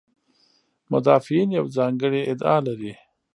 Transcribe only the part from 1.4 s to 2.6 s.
یوه ځانګړې ادعا